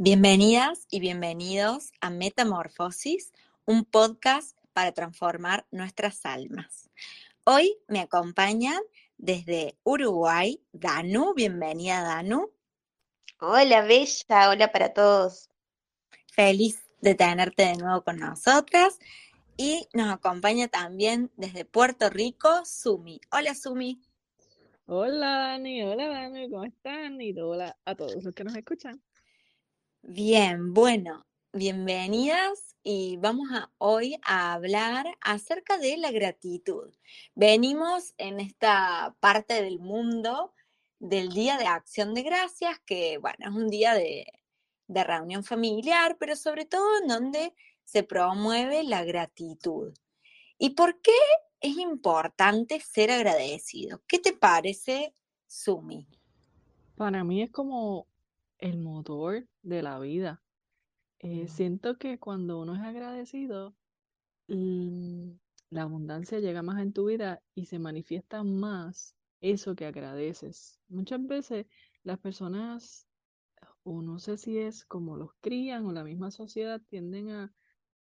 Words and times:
Bienvenidas 0.00 0.86
y 0.92 1.00
bienvenidos 1.00 1.90
a 2.00 2.10
Metamorfosis, 2.10 3.32
un 3.64 3.84
podcast 3.84 4.56
para 4.72 4.92
transformar 4.92 5.66
nuestras 5.72 6.24
almas. 6.24 6.88
Hoy 7.42 7.76
me 7.88 7.98
acompañan 7.98 8.80
desde 9.16 9.76
Uruguay 9.82 10.62
Danu. 10.70 11.34
Bienvenida, 11.34 12.02
Danu. 12.02 12.48
Hola, 13.40 13.82
Bella. 13.82 14.50
Hola 14.50 14.70
para 14.70 14.94
todos. 14.94 15.50
Feliz 16.28 16.80
de 17.00 17.16
tenerte 17.16 17.64
de 17.64 17.74
nuevo 17.74 18.04
con 18.04 18.20
nosotras. 18.20 19.00
Y 19.56 19.88
nos 19.94 20.14
acompaña 20.14 20.68
también 20.68 21.32
desde 21.36 21.64
Puerto 21.64 22.08
Rico 22.08 22.64
Sumi. 22.64 23.20
Hola, 23.32 23.52
Sumi. 23.56 24.00
Hola, 24.86 25.38
Dani. 25.38 25.82
Hola, 25.82 26.06
Dani. 26.06 26.48
¿Cómo 26.48 26.62
están? 26.62 27.20
Y 27.20 27.36
hola 27.36 27.76
a 27.84 27.96
todos 27.96 28.22
los 28.22 28.32
que 28.32 28.44
nos 28.44 28.54
escuchan. 28.54 29.02
Bien, 30.10 30.72
bueno, 30.72 31.26
bienvenidas 31.52 32.74
y 32.82 33.18
vamos 33.18 33.50
a 33.52 33.70
hoy 33.76 34.18
a 34.24 34.54
hablar 34.54 35.06
acerca 35.20 35.76
de 35.76 35.98
la 35.98 36.10
gratitud. 36.10 36.94
Venimos 37.34 38.14
en 38.16 38.40
esta 38.40 39.14
parte 39.20 39.62
del 39.62 39.80
mundo 39.80 40.54
del 40.98 41.28
Día 41.28 41.58
de 41.58 41.66
Acción 41.66 42.14
de 42.14 42.22
Gracias, 42.22 42.80
que 42.86 43.18
bueno, 43.18 43.50
es 43.50 43.54
un 43.54 43.68
día 43.68 43.92
de, 43.92 44.24
de 44.86 45.04
reunión 45.04 45.44
familiar, 45.44 46.16
pero 46.18 46.36
sobre 46.36 46.64
todo 46.64 46.88
en 47.02 47.08
donde 47.08 47.54
se 47.84 48.02
promueve 48.02 48.84
la 48.84 49.04
gratitud. 49.04 49.92
¿Y 50.56 50.70
por 50.70 51.02
qué 51.02 51.12
es 51.60 51.76
importante 51.76 52.80
ser 52.80 53.10
agradecido? 53.10 54.00
¿Qué 54.08 54.18
te 54.18 54.32
parece, 54.32 55.14
Sumi? 55.46 56.08
Para 56.96 57.24
mí 57.24 57.42
es 57.42 57.50
como 57.50 58.06
el 58.58 58.78
motor 58.78 59.46
de 59.68 59.82
la 59.82 59.98
vida. 60.00 60.44
Eh, 61.20 61.48
siento 61.48 61.98
que 61.98 62.18
cuando 62.18 62.60
uno 62.60 62.74
es 62.76 62.82
agradecido, 62.82 63.76
la 65.70 65.82
abundancia 65.82 66.40
llega 66.40 66.62
más 66.62 66.80
en 66.82 66.92
tu 66.92 67.06
vida 67.06 67.42
y 67.54 67.66
se 67.66 67.78
manifiesta 67.78 68.42
más 68.44 69.16
eso 69.40 69.74
que 69.74 69.86
agradeces. 69.86 70.80
Muchas 70.88 71.24
veces 71.26 71.66
las 72.02 72.18
personas, 72.18 73.08
o 73.82 74.02
no 74.02 74.18
sé 74.18 74.38
si 74.38 74.58
es 74.58 74.84
como 74.84 75.16
los 75.16 75.30
crían 75.40 75.86
o 75.86 75.92
la 75.92 76.04
misma 76.04 76.30
sociedad, 76.30 76.80
tienden 76.88 77.30
a, 77.30 77.54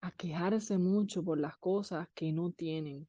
a 0.00 0.12
quejarse 0.12 0.78
mucho 0.78 1.25
por 1.25 1.39
las 1.39 1.58
cosas 1.58 2.08
que 2.14 2.33
no 2.33 2.53
tienen 2.53 3.08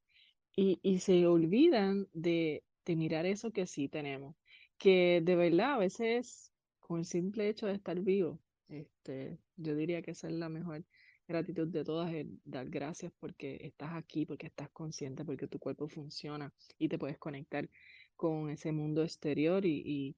y, 0.55 0.79
y 0.83 0.99
se 0.99 1.27
olvidan 1.27 2.07
de, 2.13 2.65
de 2.85 2.95
mirar 2.95 3.25
eso 3.25 3.51
que 3.51 3.67
sí 3.67 3.89
tenemos. 3.89 4.35
Que 4.77 5.21
de 5.23 5.35
verdad 5.35 5.75
a 5.75 5.77
veces 5.79 6.52
con 6.83 6.99
el 6.99 7.05
simple 7.05 7.49
hecho 7.49 7.67
de 7.67 7.73
estar 7.73 7.99
vivo, 7.99 8.39
este, 8.67 9.39
yo 9.55 9.75
diría 9.75 10.01
que 10.01 10.11
esa 10.11 10.27
es 10.27 10.33
la 10.33 10.49
mejor 10.49 10.83
gratitud 11.27 11.67
de 11.67 11.83
todas, 11.83 12.11
dar 12.43 12.69
gracias 12.69 13.11
porque 13.19 13.57
estás 13.61 13.93
aquí, 13.93 14.25
porque 14.25 14.47
estás 14.47 14.69
consciente, 14.71 15.23
porque 15.23 15.47
tu 15.47 15.59
cuerpo 15.59 15.87
funciona 15.87 16.53
y 16.77 16.89
te 16.89 16.97
puedes 16.99 17.17
conectar 17.17 17.69
con 18.15 18.49
ese 18.49 18.71
mundo 18.71 19.03
exterior 19.03 19.65
y, 19.65 20.15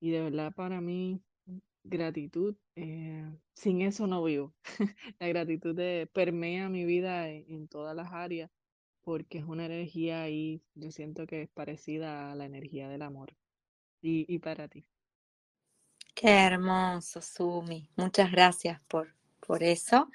y, 0.00 0.10
de 0.10 0.20
verdad 0.20 0.52
para 0.54 0.80
mí 0.80 1.22
gratitud, 1.84 2.56
eh, 2.74 3.24
sin 3.54 3.82
eso 3.82 4.06
no 4.06 4.24
vivo. 4.24 4.54
la 5.20 5.28
gratitud 5.28 5.74
de, 5.74 6.08
permea 6.12 6.68
mi 6.68 6.84
vida 6.84 7.30
en, 7.30 7.44
en, 7.48 7.68
todas 7.68 7.94
las 7.94 8.12
áreas 8.12 8.50
porque 9.02 9.38
es 9.38 9.44
una 9.44 9.66
energía 9.66 10.28
y 10.28 10.62
yo 10.74 10.90
siento 10.90 11.26
que 11.28 11.42
es 11.42 11.48
parecida 11.50 12.32
a 12.32 12.34
la 12.34 12.44
energía 12.44 12.88
del 12.88 13.02
amor. 13.02 13.36
Y, 14.02 14.26
y 14.28 14.38
para 14.40 14.68
ti. 14.68 14.86
Qué 16.16 16.30
hermoso, 16.30 17.20
Sumi. 17.20 17.90
Muchas 17.94 18.32
gracias 18.32 18.80
por, 18.88 19.14
por 19.38 19.62
eso. 19.62 20.10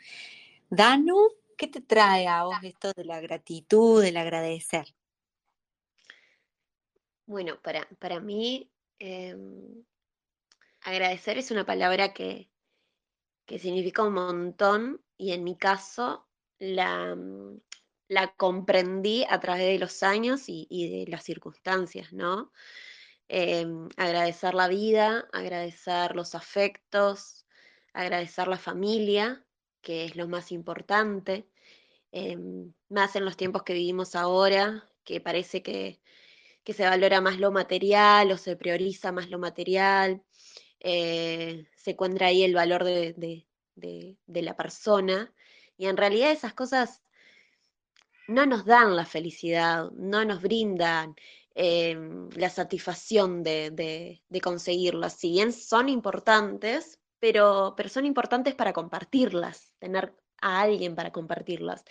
Danu, 0.68 1.30
¿qué 1.56 1.68
te 1.68 1.80
trae 1.80 2.28
a 2.28 2.44
vos 2.44 2.58
esto 2.64 2.92
de 2.96 3.06
la 3.06 3.22
gratitud, 3.22 4.02
del 4.02 4.18
agradecer? 4.18 4.88
Bueno, 7.28 7.62
para, 7.62 7.88
para 8.00 8.20
mí, 8.20 8.72
eh, 8.98 9.38
agradecer 10.82 11.38
es 11.38 11.52
una 11.52 11.68
palabra 11.68 12.16
que, 12.16 12.50
que, 13.46 13.60
significa 13.60 14.02
un 14.02 14.14
montón 14.14 15.06
y 15.20 15.34
en 15.34 15.44
mi 15.44 15.56
caso 15.56 16.28
la, 16.58 17.16
la 18.08 18.34
comprendí 18.38 19.24
a 19.30 19.40
través 19.40 19.68
de 19.68 19.78
los 19.78 20.02
años 20.02 20.50
y, 20.50 20.66
y 20.68 21.06
de 21.06 21.12
las 21.12 21.24
circunstancias, 21.24 22.12
¿no? 22.12 22.52
Eh, 23.34 23.66
agradecer 23.96 24.54
la 24.54 24.68
vida, 24.68 25.26
agradecer 25.32 26.18
los 26.18 26.36
afectos, 26.36 27.46
agradecer 27.94 28.50
la 28.50 28.58
familia, 28.58 29.46
que 29.82 30.04
es 30.04 30.18
lo 30.18 30.28
más 30.28 30.52
importante, 30.52 31.48
eh, 32.12 32.38
más 32.90 33.16
en 33.16 33.24
los 33.24 33.38
tiempos 33.38 33.64
que 33.64 33.74
vivimos 33.74 34.16
ahora, 34.18 34.86
que 35.06 35.22
parece 35.22 35.64
que, 35.64 36.02
que, 36.66 36.74
se 36.74 36.84
valora 36.84 37.22
más 37.22 37.40
lo 37.40 37.54
material 37.54 38.32
o 38.34 38.38
se 38.38 38.58
prioriza 38.58 39.14
más 39.14 39.30
lo 39.30 39.40
material, 39.40 40.22
eh, 40.82 41.68
se 41.78 41.92
encuentra 41.92 42.28
ahí 42.28 42.44
el 42.44 42.54
valor 42.54 42.84
de, 42.84 43.46
de 43.76 44.42
la 44.42 44.58
persona, 44.58 45.34
y 45.78 45.86
en 45.86 45.96
realidad 45.96 46.32
esas 46.32 46.54
cosas 46.54 47.02
no 48.28 48.46
nos 48.46 48.66
dan 48.66 48.96
la 48.96 49.06
felicidad, 49.06 49.90
no 49.92 50.26
nos 50.26 50.42
brindan 50.42 51.16
eh, 51.54 51.98
la 52.36 52.50
satisfacción 52.50 53.44
de, 53.44 53.72
de, 54.30 54.42
conseguirlas. 54.42 55.14
Si 55.14 55.32
bien 55.32 55.52
son 55.52 55.90
importantes, 55.90 57.00
pero, 57.20 57.74
pero 57.76 57.90
son 57.90 58.06
importantes 58.06 58.56
para 58.56 58.74
compartirlas, 58.74 59.74
tener 59.80 60.16
a 60.42 60.62
alguien 60.62 60.96
para 60.96 61.12
compartirlas. 61.12 61.84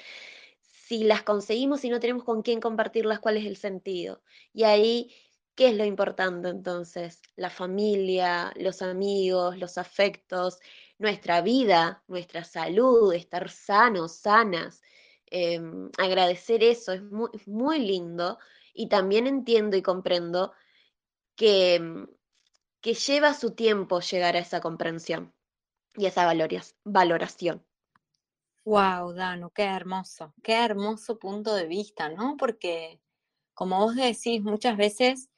Si 0.60 1.04
las 1.04 1.22
conseguimos 1.22 1.84
y 1.84 1.90
no 1.90 2.00
tenemos 2.00 2.24
con 2.24 2.42
quién 2.42 2.60
compartirlas, 2.60 3.20
¿cuál 3.20 3.36
es 3.36 3.46
el 3.46 3.56
sentido? 3.56 4.22
Y 4.52 4.64
ahí, 4.64 5.12
¿qué 5.54 5.68
es 5.68 5.76
lo 5.76 5.84
importante 5.84 6.48
entonces? 6.48 7.20
La 7.36 7.50
familia, 7.50 8.52
los 8.56 8.82
amigos, 8.82 9.58
los 9.58 9.78
afectos, 9.78 10.58
nuestra 10.98 11.42
vida, 11.42 12.02
nuestra 12.08 12.44
salud, 12.44 13.12
estar 13.12 13.50
sanos, 13.50 14.16
sanas. 14.16 14.82
Eh, 15.30 15.60
agradecer 15.98 16.64
eso 16.64 16.92
es 16.92 17.02
muy 17.46 17.78
lindo 17.78 18.38
y 18.80 18.86
también 18.86 19.26
entiendo 19.26 19.76
y 19.76 19.82
comprendo 19.82 20.54
que, 21.36 21.78
mm, 21.78 22.08
que 22.80 22.94
lleva 22.94 23.34
su 23.34 23.50
tiempo 23.54 24.00
llegar 24.00 24.36
a 24.36 24.38
esa 24.38 24.62
comprensión 24.62 25.34
y 25.96 26.06
esa 26.06 26.24
valoración. 26.84 27.66
Wow, 28.64 29.12
Dano, 29.12 29.50
qué 29.50 29.64
hermoso, 29.64 30.32
qué 30.42 30.54
hermoso 30.54 31.18
punto 31.18 31.54
de 31.54 31.66
vista, 31.66 32.08
¿no? 32.08 32.38
Porque, 32.38 33.02
como 33.52 33.80
vos 33.80 33.96
decís, 33.96 34.40
muchas 34.40 34.78
veces, 34.78 35.28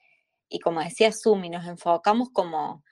y 0.48 0.60
como 0.60 0.80
decía 0.80 1.10
Sumi, 1.10 1.50
nos 1.50 1.66
enfocamos 1.66 2.30
como 2.30 2.84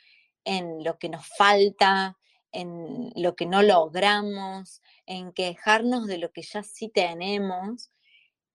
en 0.42 0.82
lo 0.82 0.98
que 0.98 1.10
nos 1.10 1.28
falta, 1.36 2.18
en 2.50 3.12
lo 3.14 3.36
que 3.36 3.46
no 3.46 3.62
logramos, 3.62 4.82
en 5.06 5.32
quejarnos 5.32 6.08
de 6.08 6.18
lo 6.18 6.32
que 6.32 6.42
ya 6.42 6.64
sí 6.64 6.88
tenemos, 6.88 7.92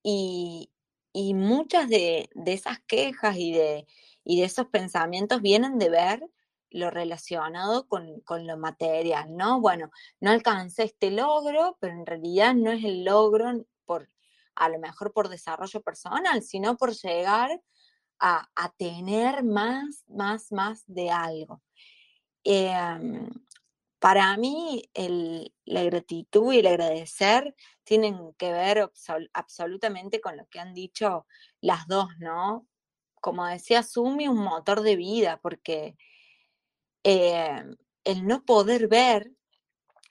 y, 0.04 0.72
y 1.16 1.34
muchas 1.34 1.88
de, 1.88 2.30
de 2.34 2.52
esas 2.52 2.82
quejas 2.82 3.38
y 3.38 3.54
de, 3.54 3.88
y 4.26 4.42
de 4.42 4.46
esos 4.46 4.68
pensamientos 4.68 5.42
vienen 5.42 5.80
de 5.80 5.90
ver 5.90 6.30
lo 6.70 6.92
relacionado 6.92 7.88
con, 7.88 8.20
con, 8.22 8.46
lo 8.46 8.58
material, 8.58 9.34
¿no? 9.38 9.62
Bueno, 9.62 9.92
no 10.20 10.32
alcancé 10.32 10.84
este 10.84 11.12
logro, 11.12 11.78
pero 11.80 11.94
en 11.94 12.06
realidad 12.06 12.54
no 12.54 12.70
es 12.70 12.84
el 12.84 13.06
logro 13.06 13.66
por, 13.86 14.10
a 14.56 14.68
lo 14.68 14.78
mejor 14.78 15.14
por 15.14 15.30
desarrollo 15.30 15.82
personal, 15.82 16.44
sino 16.44 16.76
por 16.76 16.94
llegar 16.94 17.62
a, 18.20 18.50
a 18.54 18.74
tener 18.74 19.46
más, 19.46 20.04
más, 20.10 20.52
más 20.52 20.84
de 20.86 21.12
algo. 21.12 21.62
Eh, 22.44 22.76
para 24.00 24.36
mí, 24.38 24.84
el, 24.94 25.54
la 25.66 25.84
gratitud 25.84 26.54
y 26.54 26.60
el 26.60 26.68
agradecer 26.68 27.56
tienen 27.84 28.34
que 28.38 28.52
ver 28.52 28.80
absol 28.80 29.30
absolutamente 29.34 30.22
con 30.22 30.38
lo 30.38 30.48
que 30.48 30.60
han 30.60 30.74
dicho 30.74 31.26
las 31.62 31.88
dos, 31.88 32.10
¿no? 32.20 32.68
Como 33.22 33.46
decía 33.46 33.84
Sumi, 33.84 34.28
un 34.28 34.38
motor 34.38 34.82
de 34.82 34.96
vida, 34.96 35.40
porque 35.42 35.98
eh, 37.04 37.64
el 38.04 38.28
no 38.28 38.44
poder 38.46 38.88
ver, 38.88 39.32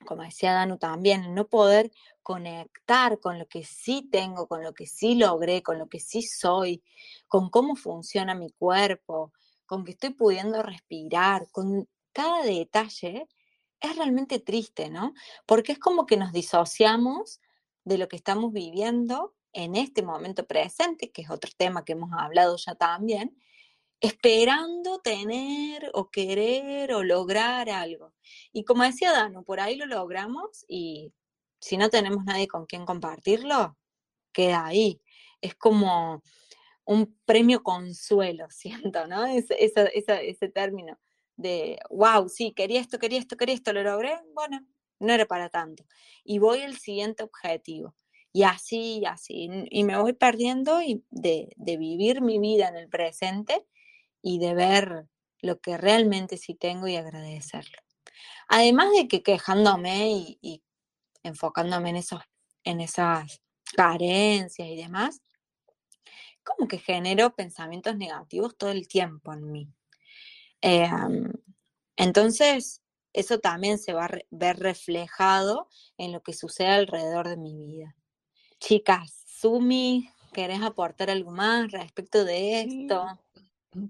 como 0.07 0.23
decía 0.23 0.53
Danu 0.55 0.79
también, 0.79 1.25
el 1.25 1.35
no 1.35 1.49
poder 1.49 1.91
conectar 2.23 3.21
con 3.21 3.39
lo 3.39 3.47
que 3.47 3.65
sí 3.65 4.09
tengo, 4.11 4.49
con 4.49 4.63
lo 4.63 4.73
que 4.75 4.87
sí 4.87 5.15
logré, 5.15 5.63
con 5.63 5.79
lo 5.79 5.89
que 5.89 6.01
sí 6.01 6.23
soy, 6.23 6.83
con 7.29 7.51
cómo 7.51 7.77
funciona 7.77 8.35
mi 8.35 8.51
cuerpo, 8.51 9.33
con 9.67 9.85
que 9.85 9.93
estoy 9.93 10.11
pudiendo 10.11 10.63
respirar, 10.63 11.49
con 11.51 11.89
cada 12.13 12.43
detalle, 12.43 13.29
es 13.85 13.97
realmente 13.97 14.39
triste, 14.41 14.91
¿no? 14.91 15.15
Porque 15.47 15.73
es 15.73 15.79
como 15.79 16.07
que 16.07 16.17
nos 16.17 16.33
disociamos 16.33 17.41
de 17.85 17.99
lo 17.99 18.09
que 18.09 18.17
estamos 18.17 18.53
viviendo 18.53 19.35
en 19.53 19.77
este 19.77 20.03
momento 20.03 20.47
presente, 20.47 21.13
que 21.13 21.23
es 21.23 21.31
otro 21.31 21.51
tema 21.57 21.85
que 21.85 21.93
hemos 21.93 22.11
hablado 22.13 22.57
ya 22.57 22.75
también, 22.75 23.37
esperando 24.01 24.99
tener 24.99 25.91
o 25.95 26.11
querer 26.11 26.93
o 26.93 27.03
lograr 27.03 27.71
algo. 27.71 28.13
Y 28.53 28.65
como 28.65 28.83
decía 28.83 29.13
Dano, 29.13 29.45
por 29.45 29.61
ahí 29.61 29.77
lo 29.77 29.87
logramos 29.87 30.65
y 30.69 31.13
si 31.61 31.77
no 31.77 31.89
tenemos 31.89 32.25
nadie 32.25 32.49
con 32.49 32.67
quien 32.67 32.85
compartirlo, 32.85 33.79
queda 34.33 34.67
ahí. 34.67 35.01
Es 35.41 35.55
como 35.55 36.23
un 36.85 37.19
premio 37.25 37.63
consuelo, 37.63 38.47
siento, 38.51 39.07
¿no? 39.07 39.25
ese 39.27 40.49
término 40.49 40.99
de, 41.37 41.79
wow, 41.91 42.29
sí, 42.29 42.53
quería 42.53 42.81
esto, 42.81 42.99
quería 42.99 43.19
esto, 43.19 43.37
quería 43.37 43.55
esto, 43.55 43.73
lo 43.73 43.83
logré, 43.83 44.21
bueno, 44.35 44.67
no 45.01 45.13
era 45.13 45.27
para 45.27 45.49
tanto. 45.49 45.85
Y 46.25 46.39
voy 46.39 46.63
al 46.63 46.77
siguiente 46.77 47.23
objetivo. 47.23 47.95
Y 48.33 48.43
así, 48.43 48.99
y 48.99 49.07
así. 49.07 49.49
Y 49.71 49.85
me 49.85 49.97
voy 50.01 50.13
perdiendo 50.13 50.83
y 50.83 51.05
de, 51.11 51.55
vivir 51.57 52.21
mi 52.21 52.39
vida 52.39 52.69
en 52.69 52.77
el 52.77 52.89
presente 52.89 53.65
y 54.23 54.39
de 54.39 54.55
ver 54.55 55.07
lo 55.41 55.61
que 55.61 55.77
realmente 55.77 56.37
sí 56.37 56.55
tengo 56.55 56.89
y 56.89 56.97
agradecerlo. 56.97 57.79
Además 58.49 58.91
de 58.93 59.09
que 59.09 59.23
quejándome 59.23 60.37
y, 60.43 60.63
enfocándome 61.23 61.91
en, 61.91 61.97
esos, 61.97 62.23
en 62.65 62.81
esas 62.81 63.41
carencias 63.77 64.69
y 64.69 64.77
demás, 64.77 65.23
como 66.43 66.69
que 66.69 66.79
genero 66.79 67.35
pensamientos 67.35 67.97
negativos 67.97 68.57
todo 68.57 68.71
el 68.71 68.89
tiempo 68.89 69.33
en 69.33 69.51
mí. 69.51 69.69
Em, 70.67 71.31
entonces, 71.95 72.83
eso 73.13 73.39
también 73.39 73.77
se 73.77 73.93
va 73.93 74.07
a 74.07 74.19
ver 74.31 74.59
reflejado 74.59 75.69
en 75.99 76.11
lo 76.11 76.23
que 76.23 76.33
sucede 76.33 76.69
alrededor 76.69 77.29
de 77.29 77.37
mi 77.37 77.55
vida. 77.55 77.95
Chicas, 78.61 79.25
Sumi, 79.27 80.09
¿querés 80.33 80.63
aportar 80.63 81.11
algo 81.11 81.33
más 81.33 81.71
respecto 81.71 82.25
de 82.25 82.63
esto? 82.63 83.05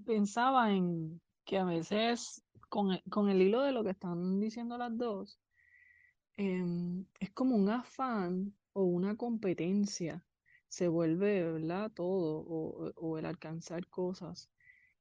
pensaba 0.05 0.73
en 0.73 1.21
que 1.45 1.59
a 1.59 1.63
veces, 1.63 2.43
con, 2.67 3.29
el 3.29 3.41
hilo 3.41 3.61
de 3.61 3.71
lo 3.71 3.85
que 3.85 3.91
están 3.91 4.41
diciendo 4.41 4.77
las 4.77 4.97
dos, 4.97 5.39
em, 6.35 7.05
es 7.21 7.31
como 7.31 7.55
un 7.55 7.69
afán 7.69 8.53
o 8.73 8.83
una 8.83 9.15
competencia. 9.15 10.25
Se 10.67 10.89
vuelve, 10.89 11.53
¿verdad? 11.53 11.89
Todo, 11.93 12.39
o, 12.39 12.91
o 12.97 13.17
el 13.17 13.25
alcanzar 13.25 13.87
cosas. 13.87 14.49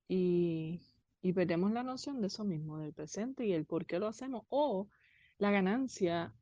Y, 0.06 0.80
y 1.24 1.32
perdemos 1.32 1.72
la 1.72 1.82
noción 1.82 2.20
de 2.20 2.26
eso 2.26 2.44
mismo, 2.44 2.76
del 2.76 2.92
presente 2.92 3.46
y 3.46 3.54
el 3.54 3.64
por 3.64 3.86
qué 3.86 3.98
lo 3.98 4.08
hacemos, 4.08 4.44
o 4.50 4.90
la 5.38 5.50
ganancia 5.50 6.34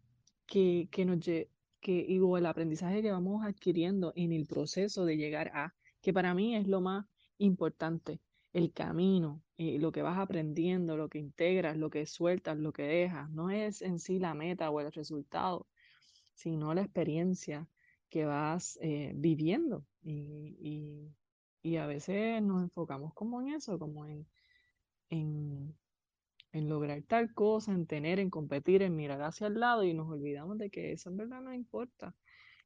que, 0.45 0.89
que 0.91 1.05
nos 1.05 1.21
que, 1.21 2.21
o 2.21 2.37
el 2.37 2.47
aprendizaje 2.47 3.01
que 3.01 3.13
vamos 3.13 3.45
adquiriendo 3.47 4.13
en 4.17 4.33
el 4.33 4.45
proceso 4.45 5.05
de 5.05 5.17
llegar 5.17 5.53
a, 5.55 5.73
que 6.01 6.13
para 6.13 6.35
mí 6.35 6.57
es 6.57 6.67
lo 6.67 6.81
más 6.81 7.07
importante, 7.39 8.21
el 8.53 8.73
camino, 8.73 9.41
eh, 9.57 9.79
lo 9.79 9.93
que 9.93 10.03
vas 10.03 10.19
aprendiendo, 10.19 10.97
lo 10.97 11.09
que 11.09 11.21
integras, 11.21 11.77
lo 11.77 11.89
que 11.89 12.05
sueltas, 12.05 12.59
lo 12.59 12.73
que 12.73 12.83
dejas, 12.83 13.31
no 13.31 13.51
es 13.51 13.83
en 13.83 14.01
sí 14.01 14.19
la 14.19 14.35
meta 14.35 14.69
o 14.69 14.81
el 14.81 14.91
resultado, 14.91 15.69
sino 16.35 16.75
la 16.75 16.83
experiencia 16.83 17.69
que 18.09 18.25
vas 18.25 18.81
eh, 18.83 19.13
viviendo. 19.15 19.87
Y, 20.03 20.57
y, 20.59 21.15
y 21.63 21.77
a 21.77 21.87
veces 21.87 22.43
nos 22.43 22.65
enfocamos 22.65 23.15
como 23.15 23.41
en 23.41 23.55
eso, 23.55 23.79
como 23.79 24.07
en 24.07 24.27
en, 25.13 25.77
lograr 26.53 27.03
tal 27.03 27.33
cosa, 27.35 27.73
en 27.73 27.87
tener, 27.87 28.19
en 28.19 28.31
competir, 28.31 28.83
en 28.83 28.97
mirar 28.97 29.23
hacia 29.23 29.47
el 29.47 29.61
lado 29.61 29.85
y 29.85 29.95
nos 29.95 30.09
olvidamos 30.11 30.59
de 30.59 30.71
que 30.71 30.93
eso 30.93 31.11
en 31.11 31.17
verdad 31.19 31.43
no 31.43 31.53
importa. 31.53 32.15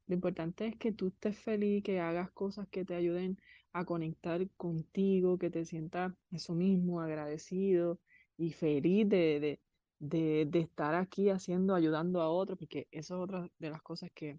Lo 0.07 0.15
importante 0.15 0.69
es 0.69 0.77
que 0.77 0.93
tú 0.93 1.09
estés 1.09 1.39
feliz, 1.39 1.83
que 1.83 2.01
hagas 2.01 2.31
cosas 2.31 2.69
que 2.69 2.85
te 2.85 2.95
ayuden 2.95 3.39
a 3.73 3.85
conectar 3.85 4.49
contigo, 4.57 5.39
que 5.39 5.51
te 5.51 5.65
sientas 5.65 6.13
eso 6.31 6.55
mismo, 6.55 7.01
agradecido 7.01 8.01
y 8.37 8.53
feliz 8.53 9.09
de, 9.09 9.61
estar 10.53 10.95
aquí 10.95 11.31
haciendo, 11.31 11.75
ayudando 11.75 12.21
a 12.21 12.31
otros, 12.31 12.59
porque 12.59 12.87
eso 12.93 13.17
es 13.17 13.21
otra 13.23 13.49
de 13.59 13.71
las 13.71 13.83
cosas 13.83 14.11
que, 14.15 14.39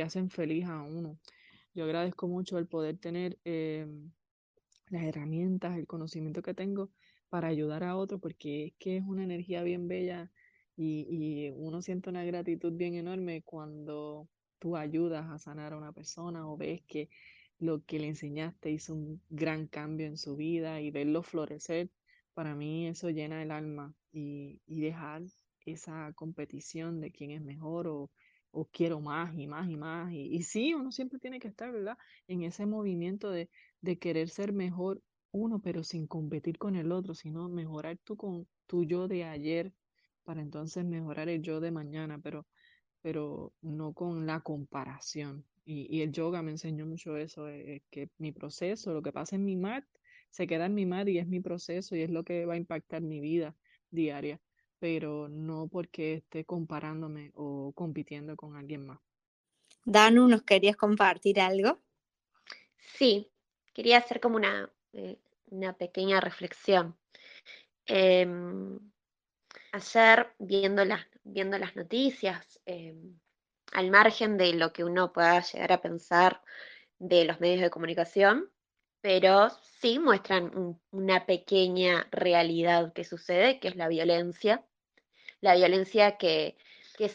hacen 0.00 0.30
feliz 0.30 0.64
a 0.64 0.80
uno. 0.82 1.18
Yo 1.74 1.82
agradezco 1.82 2.28
mucho 2.28 2.56
el 2.56 2.68
poder 2.68 2.98
tener 2.98 3.36
em, 3.42 4.12
las 4.90 5.02
herramientas, 5.02 5.76
el 5.76 5.88
conocimiento 5.88 6.40
que 6.40 6.54
tengo 6.54 6.90
para 7.28 7.48
ayudar 7.48 7.84
a 7.84 7.96
otro, 7.96 8.18
porque 8.18 8.66
es 8.66 8.72
que 8.78 8.96
es 8.98 9.04
una 9.06 9.24
energía 9.24 9.62
bien 9.62 9.88
bella 9.88 10.30
y, 10.76 11.50
uno 11.56 11.82
siente 11.82 12.10
una 12.10 12.24
gratitud 12.24 12.72
bien 12.72 12.94
enorme 12.94 13.42
cuando 13.42 14.28
tú 14.58 14.76
ayudas 14.76 15.28
a 15.28 15.38
sanar 15.38 15.72
a 15.72 15.76
una 15.76 15.92
persona 15.92 16.48
o 16.48 16.56
ves 16.56 16.82
que 16.86 17.08
lo 17.58 17.84
que 17.84 17.98
le 17.98 18.08
enseñaste 18.08 18.70
hizo 18.70 18.94
un 18.94 19.20
gran 19.28 19.66
cambio 19.66 20.06
en 20.06 20.16
su 20.16 20.36
vida 20.36 20.80
y 20.80 20.90
verlo 20.90 21.22
florecer, 21.22 21.90
para 22.34 22.54
mí 22.54 22.86
eso 22.86 23.10
llena 23.10 23.42
el 23.42 23.50
alma 23.50 23.94
y, 24.12 24.60
dejar 24.66 25.22
esa 25.66 26.12
competición 26.14 27.00
de 27.00 27.10
quién 27.10 27.32
es 27.32 27.42
mejor 27.42 27.88
o, 27.88 28.10
quiero 28.72 29.00
más 29.00 29.36
y 29.36 29.46
más 29.46 29.68
y 29.68 29.76
más. 29.76 30.12
Y, 30.12 30.34
y, 30.34 30.42
sí, 30.42 30.74
uno 30.74 30.90
siempre 30.90 31.18
tiene 31.18 31.38
que 31.38 31.48
estar, 31.48 31.70
¿verdad? 31.70 31.96
En 32.26 32.42
ese 32.42 32.66
movimiento 32.66 33.30
de, 33.30 33.48
de 33.80 33.98
querer 33.98 34.28
ser 34.30 34.52
mejor 34.52 35.00
uno, 35.32 35.60
pero 35.60 35.84
sin 35.84 36.06
competir 36.06 36.58
con 36.58 36.76
el 36.76 36.92
otro, 36.92 37.14
sino 37.14 37.48
mejorar 37.48 37.98
tú 38.04 38.16
con 38.16 38.46
tu 38.66 38.84
yo 38.84 39.08
de 39.08 39.24
ayer 39.24 39.72
para 40.24 40.42
entonces 40.42 40.84
mejorar 40.84 41.28
el 41.28 41.42
yo 41.42 41.60
de 41.60 41.70
mañana, 41.70 42.18
pero, 42.22 42.46
pero 43.00 43.52
no 43.62 43.92
con 43.92 44.26
la 44.26 44.40
comparación. 44.40 45.44
Y, 45.64 46.00
el 46.00 46.12
yoga 46.12 46.40
me 46.42 46.50
enseñó 46.50 46.86
mucho 46.86 47.16
eso, 47.18 47.48
eh, 47.48 47.82
que 47.90 48.08
mi 48.16 48.32
proceso, 48.32 48.94
lo 48.94 49.02
que 49.02 49.12
pasa 49.12 49.36
en 49.36 49.44
mi 49.44 49.54
mat, 49.54 49.84
se 50.30 50.46
queda 50.46 50.66
en 50.66 50.74
mi 50.74 50.86
mat 50.86 51.08
y 51.08 51.18
es 51.18 51.26
mi 51.26 51.40
proceso 51.40 51.94
y 51.94 52.00
es 52.00 52.10
lo 52.10 52.24
que 52.24 52.46
va 52.46 52.54
a 52.54 52.56
impactar 52.56 53.02
mi 53.02 53.20
vida 53.20 53.54
diaria, 53.90 54.40
pero 54.78 55.28
no 55.28 55.68
porque 55.68 56.14
esté 56.14 56.44
comparándome 56.44 57.32
o 57.34 57.72
compitiendo 57.74 58.34
con 58.34 58.56
alguien 58.56 58.86
más. 58.86 58.98
Danu, 59.84 60.28
¿nos 60.28 60.42
querías 60.42 60.76
compartir 60.76 61.40
algo? 61.40 61.78
Sí, 62.96 63.30
quería 63.74 63.98
hacer 63.98 64.20
como 64.20 64.36
una, 64.36 64.70
eh, 64.92 65.18
una 65.50 65.72
pequeña 65.74 66.20
reflexión. 66.20 66.96
Em, 67.86 68.78
ayer, 69.72 70.32
viendo 70.38 70.84
las, 70.84 71.06
viendo 71.24 71.58
las 71.58 71.74
noticias, 71.76 72.60
em, 72.66 73.18
al 73.72 73.90
margen 73.90 74.36
de 74.36 74.52
lo 74.54 74.72
que 74.72 74.84
uno 74.84 75.12
pueda 75.12 75.40
llegar 75.40 75.72
a 75.72 75.80
pensar 75.80 76.42
de 76.98 77.24
los 77.24 77.40
medios 77.40 77.60
de 77.60 77.70
comunicación, 77.70 78.50
pero 79.00 79.50
sí 79.80 79.98
muestran 79.98 80.78
una 80.90 81.26
pequeña 81.26 82.06
realidad 82.10 82.92
que 82.92 83.04
sucede, 83.04 83.60
que 83.60 83.68
es 83.68 83.76
la 83.76 83.88
violencia, 83.88 84.64
la 85.40 85.54
violencia 85.54 86.18
que, 86.18 86.56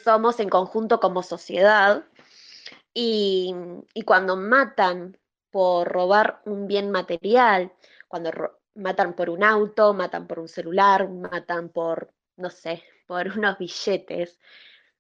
somos 0.02 0.40
en 0.40 0.48
conjunto 0.48 1.02
como 1.02 1.24
sociedad. 1.24 2.06
Y, 2.94 3.54
y 3.94 4.04
cuando 4.04 4.38
matan 4.38 5.18
por 5.54 5.88
robar 5.88 6.42
un 6.46 6.66
bien 6.66 6.90
material, 6.90 7.72
cuando 8.08 8.32
matan 8.74 9.14
por 9.14 9.30
un 9.30 9.44
auto, 9.44 9.94
matan 9.94 10.26
por 10.26 10.40
un 10.40 10.48
celular, 10.48 11.08
matan 11.08 11.70
por, 11.70 12.12
no 12.38 12.50
sé, 12.50 12.84
por 13.08 13.28
unos 13.28 13.60
billetes. 13.60 14.40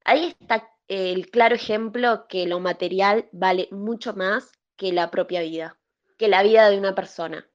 Ahí 0.06 0.36
está 0.40 0.70
el 0.88 1.32
claro 1.32 1.56
ejemplo 1.56 2.28
que 2.28 2.46
lo 2.46 2.60
material 2.60 3.28
vale 3.32 3.68
mucho 3.72 4.14
más 4.14 4.52
que 4.76 4.94
la 4.94 5.10
propia 5.10 5.42
vida, 5.42 5.80
que 6.20 6.28
la 6.28 6.44
vida 6.44 6.70
de 6.70 6.78
una 6.78 6.94
persona. 6.94 7.50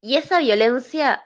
Y 0.00 0.14
esa 0.14 0.38
violencia 0.38 1.24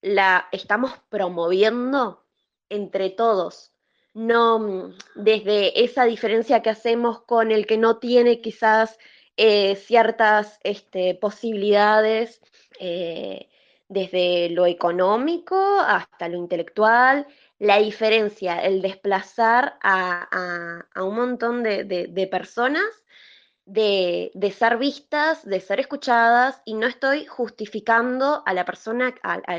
la 0.00 0.48
estamos 0.52 0.92
promoviendo 1.10 2.24
entre 2.70 3.10
todos, 3.10 3.74
no 4.14 4.58
mm, 4.58 4.94
desde 5.16 5.84
esa 5.84 6.04
diferencia 6.04 6.62
que 6.62 6.70
hacemos 6.70 7.20
con 7.24 7.52
el 7.52 7.66
que 7.66 7.76
no 7.76 7.98
tiene 7.98 8.40
quizás 8.40 8.96
eh, 9.36 9.76
ciertas 9.76 10.58
este, 10.62 11.14
posibilidades 11.14 12.40
eh, 12.80 13.48
desde 13.88 14.48
lo 14.50 14.66
económico 14.66 15.56
hasta 15.80 16.28
lo 16.28 16.38
intelectual, 16.38 17.26
la 17.58 17.78
diferencia, 17.78 18.62
el 18.62 18.82
desplazar 18.82 19.78
a, 19.82 20.86
un 20.96 21.14
montón 21.14 21.62
de, 21.62 22.28
personas 22.30 23.04
de, 23.64 24.54
ser 24.56 24.78
vistas, 24.78 25.44
de 25.44 25.60
ser 25.60 25.80
escuchadas, 25.80 26.60
y 26.64 26.74
no 26.74 26.86
estoy 26.86 27.26
justificando 27.26 28.42
a 28.46 28.54
la 28.54 28.64
persona, 28.64 29.14
a, 29.22 29.58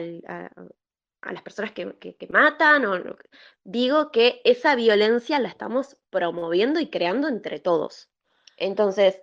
las 1.31 1.41
personas 1.43 1.71
que, 1.71 2.27
matan, 2.29 2.85
o, 2.85 3.17
digo 3.63 4.11
que 4.11 4.41
esa 4.43 4.75
violencia 4.75 5.39
la 5.39 5.49
estamos 5.49 5.97
promoviendo 6.09 6.79
y 6.79 6.89
creando 6.89 7.27
entre 7.27 7.59
todos. 7.59 8.09
Entonces, 8.57 9.21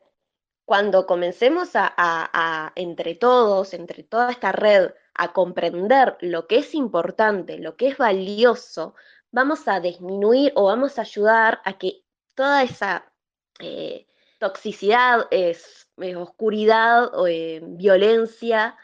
cuando 0.64 1.06
comencemos 1.06 1.71
a, 1.75 2.73
entre 2.75 3.14
todos, 3.14 3.75
entre 3.75 4.02
toda 4.02 4.30
esta 4.30 4.52
red, 4.52 4.92
a 5.14 5.33
comprender 5.33 6.16
lo 6.21 6.47
que 6.47 6.59
es 6.59 6.75
importante, 6.75 7.59
lo 7.59 7.76
que 7.76 7.88
es 7.88 7.99
valioso, 7.99 8.94
vamos 9.30 9.68
a 9.68 9.80
disminuir 9.80 10.52
o 10.56 10.64
vamos 10.64 10.99
a 10.99 11.02
ayudar 11.02 11.61
a 11.64 11.78
que 11.78 12.02
toda 12.35 12.62
esa 12.62 13.12
eh, 13.61 14.06
toxicidad, 14.38 15.26
es, 15.30 15.88
oscuridad, 16.16 17.14
o, 17.14 17.26
eh, 17.26 17.61
violencia, 17.62 18.76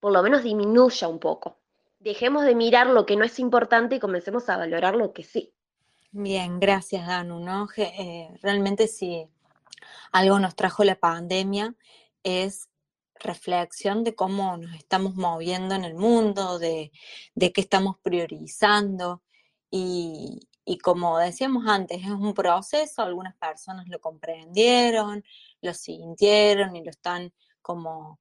por 0.00 0.12
lo 0.12 0.22
menos 0.22 0.44
disminuya 0.44 1.08
un 1.08 1.18
poco. 1.18 1.58
Dejemos 1.98 2.44
de 2.44 2.54
mirar 2.54 2.86
lo 2.86 3.06
que 3.06 3.16
no 3.16 3.24
es 3.24 3.38
importante 3.38 3.96
y 3.96 3.98
comencemos 3.98 4.48
a 4.48 4.56
valorar 4.56 4.94
lo 4.94 5.12
que 5.12 5.24
sí. 5.24 5.52
Bien, 6.10 6.60
gracias 6.60 7.06
Danu, 7.06 7.40
¿no? 7.40 7.68
Eh, 7.76 8.28
realmente 8.40 8.86
sí, 8.86 9.28
algo 10.12 10.38
nos 10.38 10.56
trajo 10.56 10.84
la 10.84 10.96
pandemia 10.96 11.74
es 12.22 12.68
reflexión 13.20 14.04
de 14.04 14.14
cómo 14.14 14.56
nos 14.56 14.74
estamos 14.74 15.14
moviendo 15.16 15.74
en 15.74 15.84
el 15.84 15.94
mundo, 15.94 16.58
de, 16.58 16.92
de 17.34 17.52
qué 17.52 17.60
estamos 17.60 17.96
priorizando 18.02 19.22
y, 19.70 20.40
y, 20.64 20.78
como 20.78 21.18
decíamos 21.18 21.66
antes, 21.66 22.02
es 22.02 22.10
un 22.10 22.34
proceso, 22.34 23.02
algunas 23.02 23.36
personas 23.36 23.88
lo 23.88 24.00
comprendieron, 24.00 25.24
lo 25.60 25.74
sintieron 25.74 26.76
y 26.76 26.84
lo 26.84 26.90
están 26.90 27.32
como 27.60 28.20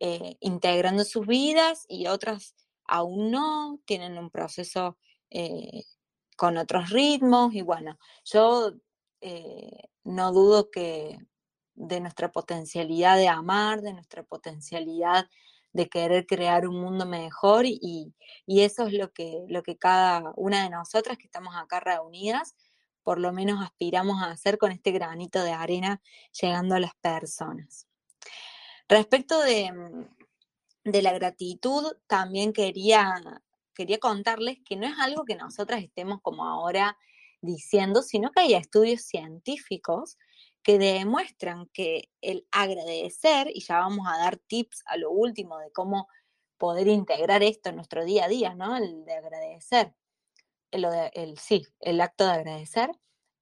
eh, 0.00 0.36
integrando 0.40 1.04
sus 1.04 1.26
vidas 1.26 1.84
y 1.88 2.06
otras 2.06 2.54
aún 2.84 3.30
no, 3.30 3.80
tienen 3.84 4.18
un 4.18 4.30
proceso 4.30 4.96
eh, 5.30 5.84
con 6.36 6.56
otros 6.56 6.90
ritmos 6.90 7.54
y 7.54 7.62
bueno, 7.62 7.98
yo 8.24 8.72
eh, 9.20 9.88
no 10.04 10.32
dudo 10.32 10.70
que 10.70 11.18
de 11.74 12.00
nuestra 12.00 12.32
potencialidad 12.32 13.16
de 13.16 13.28
amar, 13.28 13.82
de 13.82 13.92
nuestra 13.92 14.22
potencialidad 14.24 15.28
de 15.72 15.88
querer 15.88 16.26
crear 16.26 16.66
un 16.66 16.80
mundo 16.80 17.06
mejor 17.06 17.64
y, 17.66 18.14
eso 18.46 18.86
es 18.86 18.94
lo 18.94 19.12
que, 19.12 19.44
lo 19.48 19.62
que 19.62 19.76
cada 19.76 20.32
una 20.36 20.64
de 20.64 20.70
nosotras 20.70 21.18
que 21.18 21.26
estamos 21.26 21.54
acá 21.56 21.80
reunidas, 21.80 22.56
por 23.02 23.20
lo 23.20 23.32
menos 23.32 23.62
aspiramos 23.62 24.22
a 24.22 24.30
hacer 24.30 24.58
con 24.58 24.72
este 24.72 24.90
granito 24.90 25.42
de 25.42 25.52
arena 25.52 26.02
llegando 26.40 26.74
a 26.74 26.80
las 26.80 26.94
personas. 26.96 27.86
Respecto 28.88 29.40
de, 29.40 29.70
de 30.84 31.02
la 31.02 31.12
gratitud, 31.12 31.92
también 32.06 32.52
quería, 32.52 33.14
quería 33.74 33.98
contarles 33.98 34.58
que 34.64 34.76
no 34.76 34.86
es 34.86 34.98
algo 34.98 35.24
que 35.24 35.36
nosotras 35.36 35.82
estemos 35.82 36.20
como 36.22 36.44
ahora 36.44 36.96
diciendo, 37.40 38.02
sino 38.02 38.30
que 38.30 38.40
hay 38.40 38.54
estudios 38.54 39.02
científicos 39.02 40.16
que 40.62 40.78
demuestran 40.78 41.66
que 41.72 42.10
el 42.20 42.46
agradecer, 42.50 43.50
y 43.54 43.60
ya 43.62 43.78
vamos 43.78 44.06
a 44.08 44.18
dar 44.18 44.38
tips 44.38 44.82
a 44.86 44.96
lo 44.96 45.10
último 45.10 45.58
de 45.58 45.70
cómo 45.72 46.08
poder 46.58 46.88
integrar 46.88 47.42
esto 47.42 47.70
en 47.70 47.76
nuestro 47.76 48.04
día 48.04 48.24
a 48.24 48.28
día, 48.28 48.54
¿no? 48.54 48.76
El 48.76 49.04
de 49.04 49.14
agradecer, 49.14 49.94
el, 50.70 51.38
sí, 51.38 51.66
el 51.80 52.00
acto 52.00 52.26
de 52.26 52.32
agradecer, 52.32 52.90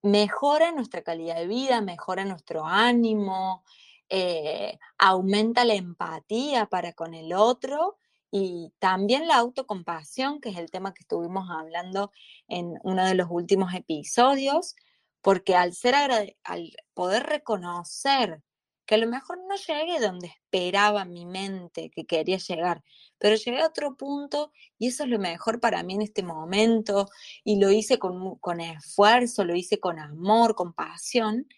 mejora 0.03 0.71
nuestra 0.73 1.03
calidad 1.03 1.37
de 1.37 1.47
vida, 1.47 1.81
mejora 1.81 2.25
nuestro 2.25 2.65
ánimo, 2.65 3.65
eh, 4.09 4.79
aumenta 4.99 5.65
la 5.65 5.75
empatía 5.75 6.67
para 6.67 6.93
con 6.93 7.15
el 7.15 7.33
otro 7.33 7.99
y 8.39 8.75
también 8.79 9.27
la 9.29 9.37
autocompasión, 9.37 10.43
que 10.43 10.51
es 10.51 10.59
el 10.59 10.71
tema 10.71 10.93
que 10.93 11.05
estuvimos 11.05 11.49
hablando 11.51 12.13
en 12.49 12.79
uno 12.83 13.07
de 13.07 13.15
los 13.15 13.29
últimos 13.31 13.73
episodios, 13.73 14.77
porque 15.23 15.57
al 15.57 15.73
ser 15.73 15.95
al 16.45 16.77
poder 16.93 17.23
reconocer 17.23 18.43
que 18.85 18.97
a 18.97 18.99
lo 18.99 19.09
mejor 19.09 19.39
no 19.39 19.57
llegué 19.57 20.01
donde 20.01 20.27
esperaba 20.27 21.07
mi 21.07 21.25
mente 21.25 21.91
que 21.91 22.05
quería 22.05 22.37
llegar, 22.37 22.85
pero 23.17 23.37
llegué 23.37 23.63
a 23.63 23.69
otro 23.69 23.97
punto 23.97 24.53
y 24.79 24.89
eso 24.89 25.05
es 25.05 25.09
lo 25.09 25.19
mejor 25.19 25.59
para 25.59 25.83
mí 25.83 25.95
en 25.95 26.03
este 26.03 26.23
momento 26.23 27.09
y 27.43 27.59
lo 27.59 27.71
hice 27.71 27.99
con, 27.99 28.37
con 28.37 28.61
esfuerzo, 28.61 29.47
lo 29.47 29.55
hice 29.55 29.81
con 29.81 29.99
amor, 29.99 30.55
con 30.55 30.75
pasión, 30.75 31.49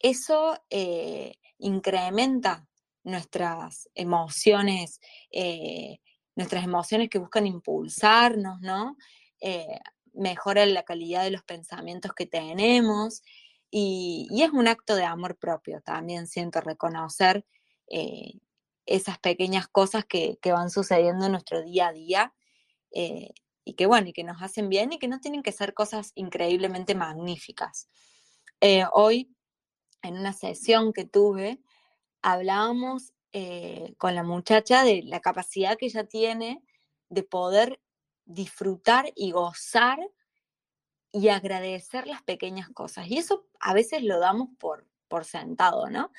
eso 0.00 0.62
eh, 0.68 1.38
incrementa 1.56 2.68
nuestras 3.04 3.90
emociones, 3.94 5.00
eh, 5.30 6.00
nuestras 6.34 6.64
emociones 6.64 7.10
que 7.10 7.18
buscan 7.18 7.46
impulsarnos, 7.46 8.60
¿no? 8.60 8.96
Eh, 9.40 9.78
mejora 10.14 10.64
la 10.66 10.82
calidad 10.82 11.22
de 11.22 11.30
los 11.30 11.42
pensamientos 11.42 12.12
que 12.14 12.26
tenemos 12.26 13.22
y, 13.70 14.28
es 14.42 14.50
un 14.50 14.68
acto 14.68 14.96
de 14.96 15.04
amor 15.04 15.36
propio 15.36 15.80
también, 15.82 16.26
siento 16.26 16.60
reconocer 16.60 17.44
eh, 17.88 18.40
esas 18.86 19.18
pequeñas 19.18 19.68
cosas 19.68 20.04
que, 20.06 20.38
van 20.44 20.70
sucediendo 20.70 21.26
en 21.26 21.32
nuestro 21.32 21.62
día 21.62 21.88
a 21.88 21.92
día 21.92 22.34
y 23.66 23.74
que 23.74 23.86
bueno, 23.86 24.08
y 24.08 24.12
que 24.12 24.22
nos 24.22 24.40
hacen 24.40 24.68
bien 24.68 24.92
y 24.92 24.98
que 24.98 25.08
no 25.08 25.18
tienen 25.20 25.42
que 25.42 25.50
ser 25.50 25.74
cosas 25.74 26.12
increíblemente 26.14 26.94
magníficas. 26.94 27.88
hoy, 28.92 29.34
en 30.02 30.18
una 30.18 30.32
sesión 30.32 30.92
que 30.92 31.04
tuve, 31.04 31.60
hablábamos 32.24 33.12
eh, 33.32 33.94
con 33.98 34.14
la 34.14 34.22
muchacha 34.22 34.82
de 34.82 35.02
la 35.02 35.20
capacidad 35.20 35.76
que 35.76 35.86
ella 35.86 36.04
tiene 36.04 36.64
de 37.10 37.22
poder 37.22 37.82
disfrutar 38.24 39.12
y 39.14 39.32
gozar 39.32 39.98
y 41.12 41.28
agradecer 41.28 42.06
las 42.06 42.22
pequeñas 42.22 42.70
cosas. 42.70 43.08
Y 43.08 43.18
eso 43.18 43.46
a 43.60 43.74
veces 43.74 44.02
lo 44.02 44.20
damos 44.20 44.48
por, 44.58 44.88
por 45.06 45.26
sentado, 45.26 45.90
¿no? 45.90 46.10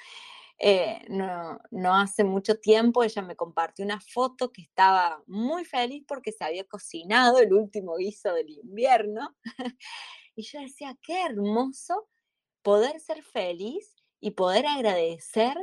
Eh, 0.59 1.01
¿no? 1.09 1.59
No 1.71 1.95
hace 1.95 2.23
mucho 2.23 2.59
tiempo 2.59 3.03
ella 3.03 3.23
me 3.23 3.35
compartió 3.35 3.83
una 3.83 3.99
foto 3.99 4.51
que 4.51 4.61
estaba 4.61 5.23
muy 5.25 5.65
feliz 5.65 6.05
porque 6.07 6.31
se 6.31 6.43
había 6.43 6.65
cocinado 6.65 7.39
el 7.39 7.51
último 7.51 7.95
guiso 7.95 8.31
del 8.31 8.51
invierno. 8.51 9.35
y 10.35 10.43
yo 10.43 10.59
decía, 10.59 10.95
qué 11.01 11.23
hermoso 11.23 12.07
poder 12.61 12.99
ser 12.99 13.23
feliz 13.23 13.95
y 14.19 14.31
poder 14.31 14.67
agradecer 14.67 15.57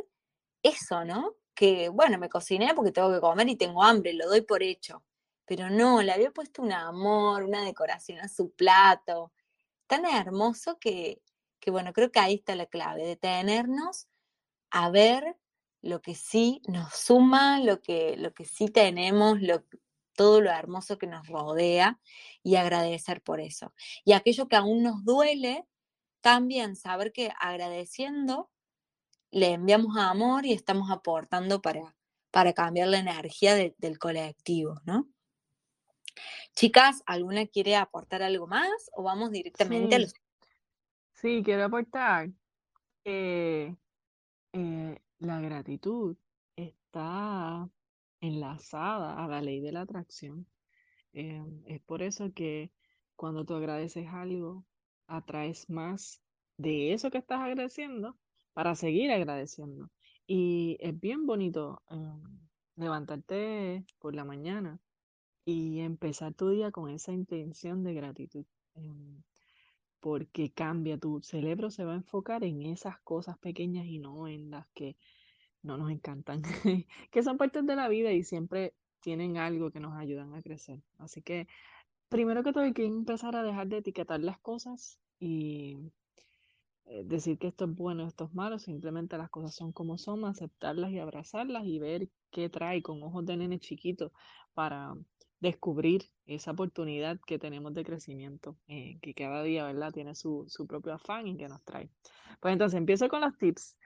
eso, 0.62 1.04
¿no? 1.04 1.36
Que, 1.54 1.88
bueno, 1.88 2.18
me 2.18 2.28
cociné 2.28 2.74
porque 2.74 2.92
tengo 2.92 3.12
que 3.12 3.20
comer 3.20 3.48
y 3.48 3.56
tengo 3.56 3.82
hambre, 3.82 4.14
lo 4.14 4.28
doy 4.28 4.42
por 4.42 4.62
hecho. 4.62 5.04
Pero 5.44 5.70
no, 5.70 6.02
le 6.02 6.12
había 6.12 6.30
puesto 6.30 6.62
un 6.62 6.72
amor, 6.72 7.44
una 7.44 7.64
decoración 7.64 8.20
a 8.20 8.28
su 8.28 8.52
plato, 8.52 9.32
tan 9.86 10.06
hermoso 10.06 10.78
que, 10.78 11.22
que 11.60 11.70
bueno, 11.70 11.92
creo 11.92 12.10
que 12.10 12.20
ahí 12.20 12.34
está 12.34 12.54
la 12.56 12.66
clave, 12.66 13.06
de 13.06 13.16
tenernos 13.16 14.08
a 14.70 14.90
ver 14.90 15.36
lo 15.82 16.00
que 16.00 16.14
sí 16.14 16.62
nos 16.68 16.94
suma, 16.94 17.60
lo 17.60 17.80
que, 17.80 18.16
lo 18.16 18.32
que 18.32 18.44
sí 18.44 18.68
tenemos, 18.68 19.40
lo, 19.42 19.64
todo 20.14 20.40
lo 20.40 20.50
hermoso 20.50 20.98
que 20.98 21.06
nos 21.06 21.26
rodea 21.26 22.00
y 22.42 22.56
agradecer 22.56 23.22
por 23.22 23.40
eso. 23.40 23.74
Y 24.04 24.12
aquello 24.12 24.48
que 24.48 24.56
aún 24.56 24.82
nos 24.82 25.04
duele, 25.04 25.66
también 26.20 26.76
saber 26.76 27.12
que 27.12 27.32
agradeciendo 27.40 28.50
le 29.32 29.54
enviamos 29.54 29.96
amor 29.96 30.46
y 30.46 30.52
estamos 30.52 30.90
aportando 30.90 31.60
para, 31.60 31.96
para 32.30 32.52
cambiar 32.52 32.88
la 32.88 32.98
energía 32.98 33.54
del 33.54 33.98
colectivo, 33.98 34.80
¿no? 34.84 35.08
Chicas, 36.54 37.02
¿alguna 37.06 37.46
quiere 37.46 37.74
aportar 37.74 38.22
algo 38.22 38.46
más 38.46 38.90
o 38.92 39.02
vamos 39.02 39.32
directamente 39.32 39.96
a 39.96 39.98
los... 40.00 40.14
Sí, 41.14 41.42
quiero 41.44 41.64
aportar 41.64 42.28
eh, 43.04 43.74
la 44.52 45.40
gratitud 45.40 46.16
está 46.56 47.68
enlazada 48.20 49.24
a 49.24 49.28
la 49.28 49.40
ley 49.40 49.60
de 49.60 49.72
la 49.72 49.80
atracción. 49.82 50.46
Em, 51.14 51.62
es 51.66 51.80
por 51.80 52.02
eso 52.02 52.32
que 52.34 52.70
cuando 53.16 53.44
tú 53.44 53.54
agradeces 53.54 54.06
algo, 54.08 54.64
atraes 55.06 55.68
más 55.70 56.22
de 56.58 56.92
eso 56.92 57.10
que 57.10 57.18
estás 57.18 57.40
agradeciendo 57.40 58.16
para 58.54 58.74
seguir 58.74 59.10
agradeciendo. 59.10 59.90
Y 60.26 60.76
es 60.80 60.98
bien 60.98 61.26
bonito 61.26 61.82
em, 61.90 62.22
levantarte 62.76 63.84
por 63.98 64.14
la 64.14 64.24
mañana 64.24 64.80
y 65.44 65.80
empezar 65.80 66.34
tu 66.34 66.50
día 66.50 66.70
con 66.70 66.90
esa 66.90 67.12
intención 67.12 67.82
de 67.84 67.94
gratitud. 67.94 68.44
Em, 68.74 69.22
porque 70.00 70.50
cambia, 70.52 70.98
tu 70.98 71.20
cerebro 71.22 71.70
se 71.70 71.84
va 71.84 71.92
a 71.92 71.96
enfocar 71.96 72.44
en 72.44 72.62
esas 72.62 72.98
cosas 73.00 73.38
pequeñas 73.38 73.86
y 73.86 73.98
no 73.98 74.26
en 74.26 74.50
las 74.50 74.66
que 74.74 74.96
no 75.62 75.76
nos 75.76 75.90
encantan, 75.90 76.42
que 77.12 77.22
son 77.22 77.38
partes 77.38 77.64
de 77.66 77.76
la 77.76 77.88
vida 77.88 78.12
y 78.12 78.24
siempre 78.24 78.74
tienen 79.00 79.36
algo 79.36 79.70
que 79.70 79.80
nos 79.80 79.94
ayudan 79.94 80.34
a 80.34 80.42
crecer. 80.42 80.80
Así 80.98 81.22
que 81.22 81.46
primero 82.08 82.42
que 82.42 82.52
todo 82.52 82.64
hay 82.64 82.72
que 82.72 82.84
empezar 82.84 83.36
a 83.36 83.42
dejar 83.42 83.68
de 83.68 83.78
etiquetar 83.78 84.20
las 84.20 84.38
cosas 84.40 84.98
y 85.20 85.78
decir 87.04 87.38
que 87.38 87.48
esto 87.48 87.64
es 87.64 87.74
bueno, 87.74 88.06
esto 88.06 88.24
es 88.24 88.34
malo, 88.34 88.58
simplemente 88.58 89.18
las 89.18 89.30
cosas 89.30 89.54
son 89.54 89.72
como 89.72 89.98
son, 89.98 90.24
aceptarlas 90.24 90.90
y 90.90 90.98
abrazarlas 90.98 91.64
y 91.64 91.78
ver 91.78 92.08
qué 92.30 92.48
trae 92.48 92.82
con 92.82 93.02
ojos 93.02 93.24
de 93.24 93.36
nene 93.36 93.58
chiquito 93.58 94.12
para 94.54 94.94
descubrir 95.40 96.04
esa 96.26 96.52
oportunidad 96.52 97.18
que 97.26 97.38
tenemos 97.38 97.74
de 97.74 97.84
crecimiento, 97.84 98.56
eh, 98.68 98.98
que 99.02 99.12
cada 99.12 99.42
día, 99.42 99.64
¿verdad?, 99.64 99.92
tiene 99.92 100.14
su, 100.14 100.44
su 100.46 100.66
propio 100.66 100.94
afán 100.94 101.26
y 101.26 101.36
que 101.36 101.48
nos 101.48 101.62
trae. 101.64 101.90
Pues 102.40 102.52
entonces 102.52 102.78
empiezo 102.78 103.08
con 103.08 103.22
los 103.22 103.36
tips. 103.36 103.76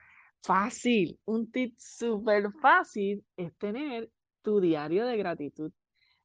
Fácil, 0.43 1.19
un 1.25 1.51
tip 1.51 1.75
súper 1.79 2.51
fácil 2.61 3.25
es 3.35 3.57
tener 3.57 4.11
tu 4.43 4.59
diario 4.59 5.05
de 5.07 5.17
gratitud 5.17 5.71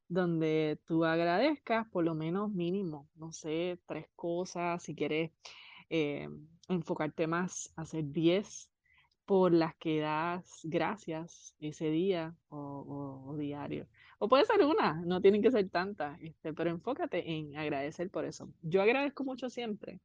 donde 0.07 0.79
tú 0.85 1.03
agradezcas 1.03 1.87
por 1.89 2.03
lo 2.03 2.13
menos 2.13 2.51
mínimo, 2.51 3.09
no 3.15 3.31
sé, 3.31 3.79
tres 3.87 4.05
cosas, 4.15 4.83
si 4.83 4.93
quieres 4.93 5.31
eh, 5.95 6.27
enfocarte 6.69 7.27
más, 7.27 7.71
hacer 7.75 8.05
10, 8.11 8.67
por 9.27 9.53
las 9.53 9.75
que 9.75 9.99
das 9.99 10.61
gracias 10.63 11.55
ese 11.59 11.91
día 11.91 12.35
o, 12.49 13.35
diario. 13.37 13.87
O 14.17 14.27
puede 14.27 14.45
ser 14.45 14.65
una, 14.65 14.95
no 15.05 15.21
tienen 15.21 15.43
que 15.43 15.51
ser 15.51 15.69
tantas, 15.69 16.19
este, 16.19 16.51
pero 16.51 16.71
enfócate 16.71 17.31
en 17.31 17.55
agradecer 17.57 18.09
por 18.09 18.25
eso. 18.25 18.51
Yo 18.63 18.81
agradezco 18.81 19.23
mucho 19.23 19.51
siempre 19.51 19.99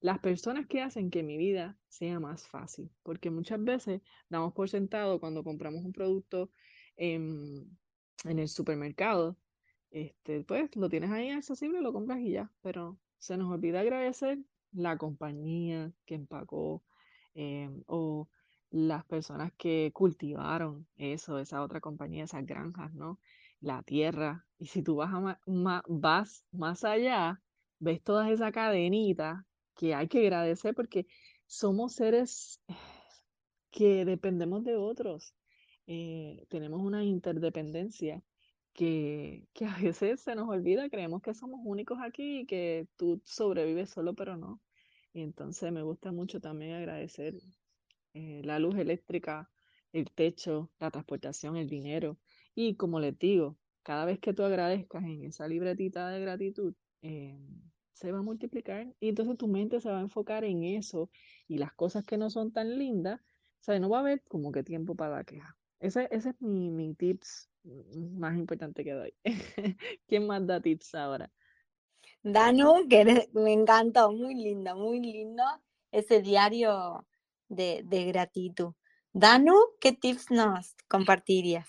las 0.00 0.18
personas 0.18 0.66
que 0.66 0.82
hacen 0.82 1.10
que 1.10 1.22
mi 1.22 1.36
vida 1.36 1.78
sea 1.86 2.18
más 2.18 2.48
fácil, 2.48 2.90
porque 3.04 3.30
muchas 3.30 3.62
veces 3.62 4.02
damos 4.28 4.52
por 4.52 4.68
sentado 4.68 5.20
cuando 5.20 5.44
compramos 5.44 5.84
un 5.84 5.92
producto 5.92 6.50
en, 6.96 7.78
en 8.24 8.38
el 8.40 8.48
supermercado, 8.48 9.36
este, 9.92 10.42
pues 10.42 10.74
lo 10.74 10.88
tienes 10.88 11.12
ahí 11.12 11.30
accesible, 11.30 11.82
lo 11.82 11.92
compras 11.92 12.18
y 12.18 12.32
ya, 12.32 12.50
pero 12.62 12.98
se 13.18 13.36
nos 13.36 13.52
olvida 13.52 13.78
agradecer 13.78 14.40
la 14.72 14.96
compañía 14.96 15.92
que 16.06 16.14
empacó 16.14 16.82
em, 17.34 17.82
o 17.86 18.28
las 18.70 19.04
personas 19.04 19.52
que 19.56 19.90
cultivaron 19.92 20.86
eso, 20.96 21.38
esa 21.38 21.62
otra 21.62 21.80
compañía, 21.80 22.24
esas 22.24 22.46
granjas, 22.46 22.92
¿no? 22.94 23.18
La 23.60 23.82
tierra. 23.82 24.46
Y 24.58 24.66
si 24.66 24.82
tú 24.82 24.96
vas, 24.96 25.10
vas 25.86 26.44
más 26.52 26.84
allá, 26.84 27.42
ves 27.78 28.02
todas 28.02 28.30
esas 28.30 28.52
cadenitas 28.52 29.44
que 29.74 29.94
hay 29.94 30.08
que 30.08 30.20
agradecer 30.20 30.74
porque 30.74 31.06
somos 31.46 31.94
seres 31.94 32.60
que 33.70 34.04
dependemos 34.04 34.64
de 34.64 34.76
otros. 34.76 35.34
Eh, 35.86 36.46
tenemos 36.48 36.80
una 36.80 37.04
interdependencia 37.04 38.22
que, 38.72 39.46
a 39.66 39.78
veces 39.80 40.20
se 40.20 40.34
nos 40.34 40.48
olvida, 40.48 40.88
creemos 40.88 41.22
que 41.22 41.34
somos 41.34 41.60
únicos 41.64 41.98
aquí 42.02 42.40
y 42.40 42.46
que 42.46 42.88
tú 42.96 43.20
sobrevives 43.24 43.90
solo, 43.90 44.14
pero 44.14 44.36
no. 44.36 44.60
Y 45.12 45.22
entonces 45.22 45.72
me 45.72 45.82
gusta 45.82 46.12
mucho 46.12 46.40
también 46.40 46.74
agradecer 46.74 47.34
eh, 48.14 48.42
la 48.44 48.58
luz 48.58 48.76
eléctrica, 48.76 49.50
el 49.92 50.10
techo, 50.10 50.70
la 50.78 50.90
transportación, 50.90 51.56
el 51.56 51.68
dinero. 51.68 52.18
Y 52.54 52.76
como 52.76 53.00
les 53.00 53.18
digo, 53.18 53.58
cada 53.82 54.04
vez 54.04 54.18
que 54.20 54.32
tú 54.32 54.44
agradezcas 54.44 55.02
en 55.04 55.24
esa 55.24 55.48
libretita 55.48 56.08
de 56.10 56.20
gratitud, 56.20 56.74
eh, 57.02 57.38
se 57.92 58.12
va 58.12 58.20
a 58.20 58.22
multiplicar 58.22 58.94
y 58.98 59.10
entonces 59.10 59.36
tu 59.36 59.46
mente 59.46 59.80
se 59.80 59.90
va 59.90 59.98
a 59.98 60.02
enfocar 60.02 60.44
en 60.44 60.64
eso 60.64 61.10
y 61.46 61.58
las 61.58 61.74
cosas 61.74 62.04
que 62.04 62.16
no 62.16 62.30
son 62.30 62.50
tan 62.50 62.78
lindas, 62.78 63.20
o 63.20 63.62
sea, 63.62 63.78
no 63.78 63.90
va 63.90 63.98
a 63.98 64.00
haber 64.00 64.22
como 64.28 64.52
que 64.52 64.62
tiempo 64.62 64.94
para 64.94 65.16
la 65.16 65.24
queja. 65.24 65.59
Ese, 65.80 66.08
ese 66.10 66.30
es 66.30 66.40
mi, 66.40 66.70
mi 66.70 66.94
tips 66.94 67.50
más 67.64 68.36
importante 68.36 68.84
que 68.84 68.92
doy. 68.92 69.14
¿Quién 70.06 70.26
más 70.26 70.46
da 70.46 70.60
tips 70.60 70.94
ahora? 70.94 71.30
Danu, 72.22 72.86
que 72.88 73.28
me 73.32 73.52
encantó, 73.52 74.12
muy 74.12 74.34
lindo, 74.34 74.76
muy 74.76 75.00
lindo 75.00 75.42
ese 75.90 76.20
diario 76.20 77.06
de, 77.48 77.82
gratitud. 78.06 78.74
Danu, 79.12 79.54
¿qué 79.80 79.92
tips 79.92 80.30
nos 80.30 80.74
compartirías? 80.86 81.66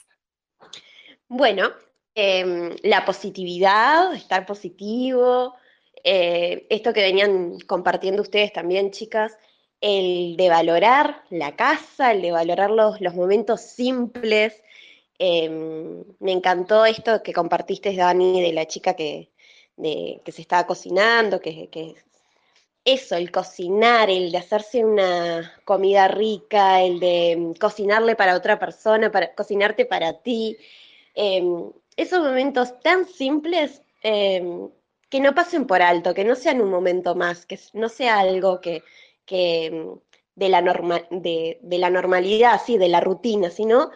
Bueno, 1.27 1.69
em, 2.13 2.75
la 2.83 3.05
positividad, 3.05 4.13
estar 4.13 4.45
positivo, 4.45 5.55
eh, 6.03 6.67
esto 6.69 6.93
que 6.93 7.01
venían 7.01 7.59
compartiendo 7.61 8.21
ustedes 8.21 8.51
también, 8.51 8.91
chicas, 8.91 9.37
el 9.81 10.37
de 10.37 10.49
valorar 10.49 11.23
la 11.31 11.55
casa, 11.55 12.11
el 12.11 12.21
de 12.21 12.31
valorar 12.31 12.69
los, 12.69 13.01
los 13.01 13.15
momentos 13.15 13.61
simples. 13.61 14.61
Em, 15.19 16.03
me 16.19 16.31
encantó 16.31 16.85
esto 16.85 17.21
que 17.23 17.33
compartiste, 17.33 17.95
Dani, 17.95 18.41
de 18.41 18.53
la 18.53 18.67
chica 18.67 18.95
que, 18.95 19.29
que 19.77 20.31
se 20.31 20.41
estaba 20.41 20.67
cocinando, 20.67 21.39
que, 21.39 21.69
que 21.69 21.95
eso, 22.85 23.15
el 23.15 23.31
cocinar, 23.31 24.09
el 24.09 24.31
de 24.31 24.37
hacerse 24.37 24.83
una 24.83 25.53
comida 25.65 26.07
rica, 26.07 26.81
el 26.81 26.99
de 26.99 27.35
mm, 27.37 27.53
cocinarle 27.53 28.15
para 28.15 28.35
otra 28.35 28.59
persona, 28.59 29.11
para 29.11 29.33
cocinarte 29.35 29.85
para 29.85 30.13
ti, 30.21 30.57
em, 31.15 31.71
esos 31.97 32.19
momentos 32.19 32.79
tan 32.81 33.07
simples 33.07 33.83
em, 34.03 34.69
que 35.09 35.19
no 35.19 35.35
pasen 35.35 35.67
por 35.67 35.81
alto, 35.81 36.13
que 36.13 36.23
no 36.23 36.35
sean 36.35 36.61
un 36.61 36.69
momento 36.69 37.15
más, 37.15 37.45
que 37.45 37.59
no 37.73 37.89
sea 37.89 38.19
algo 38.19 38.61
que, 38.61 38.83
mm, 39.71 39.99
de, 40.35 40.49
la 40.49 40.61
de, 41.11 41.77
la 41.77 41.89
normalidad, 41.89 42.61
sí, 42.65 42.77
de 42.77 42.89
la 42.89 42.99
rutina, 42.99 43.49
sino 43.49 43.91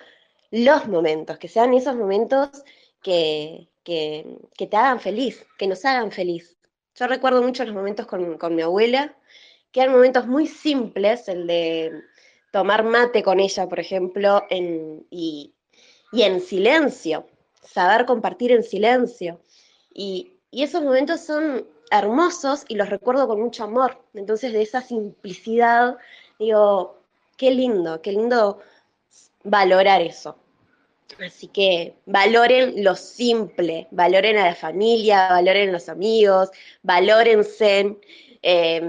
los 0.51 0.87
momentos, 0.87 1.37
que 1.37 1.47
sean 1.47 1.73
esos 1.73 1.95
momentos 1.95 2.49
que, 3.01 3.69
que, 3.83 4.25
que 4.57 4.67
te 4.67 4.77
hagan 4.77 4.99
feliz, 4.99 5.45
que 5.57 5.67
nos 5.67 5.83
hagan 5.85 6.11
feliz. 6.11 6.55
Yo 6.95 7.07
recuerdo 7.07 7.41
mucho 7.41 7.65
los 7.65 7.75
momentos 7.75 8.07
con, 8.07 8.55
mi 8.55 8.61
abuela, 8.61 9.13
que 9.71 9.81
eran 9.81 9.93
momentos 9.93 10.27
muy 10.27 10.47
simples, 10.47 11.27
el 11.27 11.45
de 11.45 11.91
tomar 12.51 12.85
mate 12.85 13.21
con 13.21 13.41
ella, 13.41 13.67
por 13.67 13.81
ejemplo, 13.81 14.43
y, 14.49 15.53
en 16.13 16.39
silencio, 16.39 17.27
saber 17.61 18.05
compartir 18.05 18.53
en 18.53 18.63
silencio. 18.63 19.41
Y, 19.93 20.31
esos 20.51 20.81
momentos 20.83 21.19
son 21.19 21.67
hermosos 21.91 22.65
y 22.67 22.75
los 22.75 22.89
recuerdo 22.89 23.27
con 23.27 23.39
mucho 23.39 23.63
amor. 23.63 24.01
Entonces, 24.13 24.53
de 24.53 24.61
esa 24.61 24.81
simplicidad, 24.81 25.97
digo, 26.39 26.99
qué 27.37 27.51
lindo, 27.51 28.01
qué 28.01 28.11
lindo 28.11 28.59
valorar 29.43 30.01
eso. 30.01 30.37
Así 31.25 31.47
que 31.47 31.95
valoren 32.05 32.83
lo 32.83 32.95
simple, 32.95 33.87
valoren 33.91 34.37
a 34.37 34.47
la 34.47 34.55
familia, 34.55 35.29
valoren 35.29 35.69
a 35.69 35.73
los 35.73 35.87
amigos, 35.87 36.49
valórense, 36.81 37.97
eh, 38.41 38.81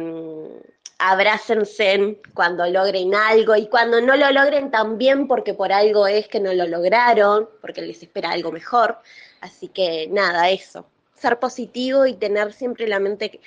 abrácense 0.99 2.21
cuando 2.35 2.67
logren 2.67 3.15
algo 3.15 3.55
y 3.55 3.69
cuando 3.69 4.01
no 4.01 4.17
lo 4.17 4.31
logren 4.33 4.71
también 4.71 5.29
porque 5.29 5.55
por 5.55 5.73
algo 5.73 6.07
es 6.07 6.27
que 6.27 6.41
no 6.41 6.53
lo 6.55 6.67
lograron, 6.67 7.49
porque 7.61 7.83
les 7.83 8.03
espera 8.03 8.31
algo 8.31 8.51
mejor. 8.51 8.99
Así 9.41 9.69
que 9.69 10.09
nada, 10.11 10.51
eso. 10.51 10.87
Ser 11.17 11.39
positivo 11.39 12.07
y 12.07 12.15
tener 12.15 12.53
siempre 12.53 12.87
la 12.87 13.01
mente 13.01 13.41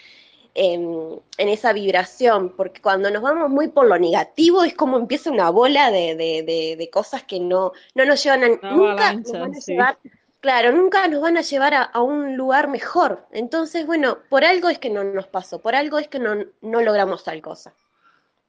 en, 0.53 1.21
esa 1.37 1.73
vibración, 1.73 2.53
porque 2.55 2.81
cuando 2.81 3.09
nos 3.11 3.21
vamos 3.21 3.49
muy 3.49 3.69
por 3.69 3.87
lo 3.87 3.97
negativo 3.97 4.63
es 4.63 4.73
como 4.73 4.97
empieza 4.97 5.31
una 5.31 5.49
bola 5.49 5.91
de, 5.91 6.89
cosas 6.91 7.23
que 7.23 7.39
no, 7.39 7.71
no 7.95 8.05
nos 8.05 8.23
llevan 8.23 8.43
a, 8.43 8.71
nunca 8.71 9.13
nos 9.13 9.31
van 9.31 9.55
a 9.55 9.59
llevar, 9.59 9.97
claro, 10.41 10.71
nunca 10.71 11.07
nos 11.07 11.21
van 11.21 11.37
a 11.37 11.41
llevar 11.41 11.73
a, 11.73 12.01
un 12.01 12.35
lugar 12.35 12.67
mejor. 12.67 13.27
Entonces, 13.31 13.85
bueno, 13.85 14.17
por 14.29 14.43
algo 14.43 14.69
es 14.69 14.79
que 14.79 14.89
no 14.89 15.03
nos 15.03 15.27
pasó, 15.27 15.61
por 15.61 15.75
algo 15.75 15.99
es 15.99 16.07
que 16.07 16.19
no, 16.19 16.35
no 16.61 16.81
logramos 16.81 17.23
tal 17.23 17.41
cosa. 17.41 17.73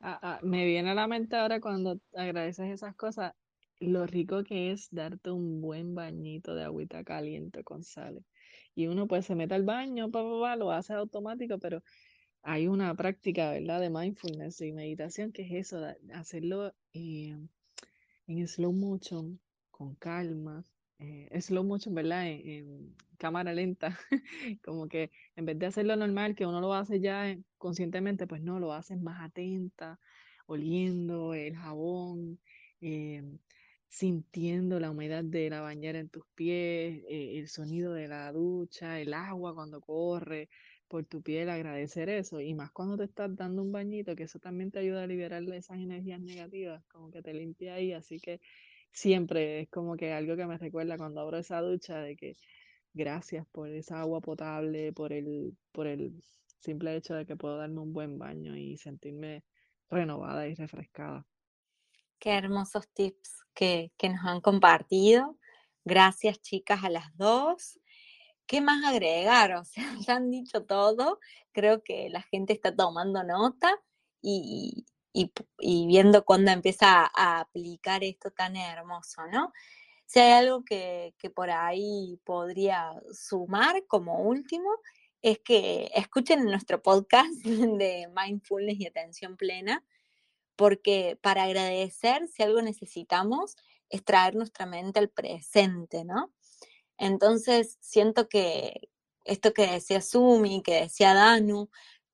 Ah, 0.01 0.19
ah, 0.23 0.39
me 0.43 0.65
viene 0.65 0.91
a 0.91 0.95
la 0.95 1.07
mente 1.07 1.37
ahora 1.37 1.61
cuando 1.61 1.99
agradeces 2.17 2.73
esas 2.73 2.97
cosas, 2.97 3.35
lo 3.81 4.07
rico 4.07 4.45
que 4.45 4.73
es 4.73 4.89
darte 4.91 5.31
un 5.31 5.61
buen 5.61 5.95
bañito 5.95 6.55
de 6.55 6.65
agüita 6.65 7.05
caliente 7.05 7.63
con 7.65 7.85
sal 7.85 8.25
y 8.75 8.87
uno 8.87 9.07
pues 9.07 9.27
se 9.27 9.35
mete 9.35 9.55
al 9.55 9.65
baño, 9.65 10.11
pa, 10.11 10.57
lo 10.57 10.71
hace 10.71 10.95
automático, 10.95 11.59
pero 11.59 11.83
hay 12.43 12.69
una 12.69 12.95
práctica, 12.95 13.51
¿verdad? 13.51 13.81
De 13.81 13.91
mindfulness 13.91 14.61
y 14.61 14.73
meditación 14.73 15.33
que 15.33 15.43
es 15.43 15.67
eso, 15.67 15.85
hacerlo 16.15 16.75
eh, 16.93 17.37
en 18.27 18.49
slow 18.49 18.73
motion, 18.73 19.41
con 19.71 19.95
calma, 19.97 20.65
eh, 20.99 21.41
slow 21.41 21.65
motion, 21.65 21.95
¿verdad? 21.95 22.27
En, 22.29 22.95
cámara 23.21 23.53
lenta, 23.53 23.99
como 24.65 24.89
que 24.89 25.11
en 25.37 25.45
vez 25.45 25.59
de 25.59 25.67
hacerlo 25.67 25.95
normal, 25.95 26.35
que 26.35 26.47
uno 26.47 26.61
lo 26.61 26.73
hace 26.75 27.01
ya 27.01 27.37
conscientemente, 27.59 28.27
pues 28.27 28.43
no, 28.43 28.59
lo 28.59 28.73
haces 28.73 28.99
más 28.99 29.21
atenta, 29.21 30.01
oliendo 30.47 31.35
el 31.35 31.55
jabón, 31.55 32.41
eh, 32.81 33.23
sintiendo 33.91 34.79
la 34.81 34.91
humedad 34.91 35.25
de 35.25 35.51
la 35.51 35.61
bañera 35.61 35.99
en 35.99 36.09
tus 36.09 36.25
pies, 36.35 37.05
eh, 37.09 37.39
el 37.39 37.49
sonido 37.49 37.93
de 37.93 38.09
la 38.09 38.33
ducha, 38.33 39.01
el 39.01 39.13
agua 39.13 39.55
cuando 39.55 39.81
corre 39.81 40.49
por 40.89 41.05
tu 41.05 41.23
piel, 41.23 41.51
agradecer 41.51 42.09
eso. 42.09 42.41
Y 42.41 42.55
más 42.55 42.71
cuando 42.73 42.97
te 42.97 43.05
estás 43.05 43.35
dando 43.37 43.63
un 43.63 43.73
bañito, 43.73 44.17
que 44.17 44.25
eso 44.25 44.39
también 44.39 44.71
te 44.71 44.79
ayuda 44.79 45.03
a 45.05 45.07
liberar 45.07 45.43
esas 45.53 45.79
energías 45.79 46.21
negativas, 46.21 46.85
como 46.87 47.11
que 47.11 47.23
te 47.23 47.35
limpia 47.35 47.75
ahí. 47.75 47.93
Así 47.93 48.21
que 48.21 48.41
siempre 48.93 49.63
es 49.63 49.69
como 49.71 49.97
que 49.97 50.13
algo 50.13 50.37
que 50.37 50.47
me 50.47 50.59
recuerda 50.59 50.97
cuando 50.97 51.21
abro 51.21 51.39
esa 51.39 51.61
ducha 51.61 51.99
de 52.01 52.17
que 52.17 52.37
gracias 52.95 53.47
por 53.53 53.71
esa 53.71 54.01
agua 54.01 54.21
potable, 54.21 54.93
por 54.93 55.13
el, 55.13 55.57
por 55.73 55.87
el 55.89 56.13
simple 56.61 56.97
hecho 56.97 57.15
de 57.15 57.27
que 57.27 57.37
puedo 57.37 57.57
darme 57.57 57.81
un 57.81 57.93
buen 57.93 58.19
baño 58.19 58.57
y 58.57 58.77
sentirme 58.77 59.45
renovada 59.91 60.47
y 60.49 60.55
refrescada. 60.55 61.27
Qué 62.21 62.33
hermosos 62.33 62.87
tips 62.93 63.47
que, 63.55 63.91
nos 64.03 64.25
han 64.27 64.43
compartido. 64.43 65.39
Gracias, 65.87 66.41
chicas, 66.43 66.85
a 66.85 66.91
las 66.91 67.17
dos. 67.17 67.81
¿Qué 68.47 68.61
más 68.61 68.85
agregar? 68.85 69.55
O 69.55 69.65
sea, 69.65 69.85
ya 70.07 70.17
han 70.17 70.31
dicho 70.31 70.65
todo. 70.65 71.19
Creo 71.53 71.83
que 71.83 72.11
la 72.11 72.21
gente 72.23 72.53
está 72.53 72.77
tomando 72.77 73.25
nota 73.25 73.75
y, 74.21 74.85
viendo 75.63 76.25
cuándo 76.27 76.51
empieza 76.51 77.11
a, 77.17 77.41
aplicar 77.41 78.05
esto 78.05 78.31
tan 78.31 78.55
hermoso, 78.55 79.23
¿no? 79.33 79.53
Si 80.05 80.21
hay 80.21 80.33
algo 80.33 80.63
que, 80.63 81.15
que 81.19 81.31
por 81.31 81.51
ahí 81.51 82.21
podría 82.25 82.93
sumar 83.13 83.87
como 83.87 84.21
último, 84.21 84.69
es 85.23 85.39
que 85.39 85.91
escuchen 85.95 86.45
nuestro 86.45 86.83
podcast 86.83 87.31
de 87.45 88.09
Mindfulness 88.15 88.79
y 88.79 88.87
Atención 88.87 89.39
Plena, 89.39 89.83
porque 90.61 91.19
para 91.23 91.45
agradecer, 91.45 92.29
si 92.29 92.43
algo 92.43 92.61
necesitamos, 92.61 93.57
es 93.89 94.05
traer 94.05 94.35
nuestra 94.35 94.67
mente 94.67 94.99
al 95.01 95.09
presente, 95.09 96.05
¿no? 96.05 96.35
Entonces, 96.99 97.79
siento 97.81 98.29
que 98.29 98.91
esto 99.25 99.55
que 99.55 99.67
decía 99.67 100.03
Sumi, 100.03 100.63
que 100.63 100.83
decía 100.83 101.15
Danu, 101.15 101.71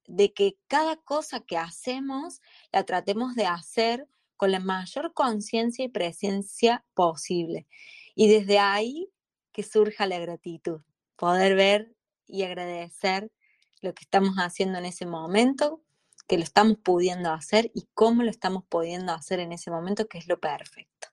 de 0.06 0.32
que 0.32 0.58
cada 0.68 0.94
cosa 0.94 1.40
que 1.40 1.56
hacemos 1.58 2.40
la 2.70 2.84
tratemos 2.84 3.34
de 3.34 3.46
hacer 3.46 4.06
con 4.36 4.52
la 4.52 4.60
mayor 4.60 5.12
conciencia 5.12 5.84
y 5.84 5.88
presencia 5.88 6.84
posible. 6.94 7.66
Y 8.14 8.28
desde 8.28 8.60
ahí 8.60 9.10
que 9.50 9.64
surja 9.64 10.06
la 10.06 10.20
gratitud, 10.20 10.82
poder 11.16 11.56
ver 11.56 11.96
y 12.28 12.44
agradecer 12.44 13.32
lo 13.80 13.92
que 13.92 14.04
estamos 14.04 14.36
haciendo 14.36 14.78
en 14.78 14.84
ese 14.84 15.04
momento, 15.04 15.82
que 16.26 16.36
lo 16.36 16.44
estamos 16.44 16.78
pudiendo 16.78 17.30
hacer 17.32 17.70
y 17.74 17.88
cómo 17.94 18.22
lo 18.22 18.30
estamos 18.30 18.64
pudiendo 18.68 19.12
hacer 19.12 19.40
en 19.40 19.52
ese 19.52 19.70
momento, 19.70 20.06
que 20.08 20.18
es 20.18 20.28
lo 20.28 20.40
perfecto. 20.40 21.08